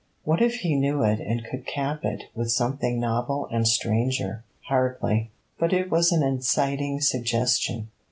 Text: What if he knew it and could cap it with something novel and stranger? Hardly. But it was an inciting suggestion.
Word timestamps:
What 0.23 0.41
if 0.41 0.61
he 0.61 0.73
knew 0.75 1.03
it 1.03 1.19
and 1.19 1.45
could 1.45 1.67
cap 1.67 2.03
it 2.03 2.23
with 2.33 2.49
something 2.51 2.99
novel 2.99 3.47
and 3.51 3.67
stranger? 3.67 4.43
Hardly. 4.63 5.29
But 5.59 5.73
it 5.73 5.91
was 5.91 6.11
an 6.11 6.23
inciting 6.23 6.99
suggestion. 7.01 7.87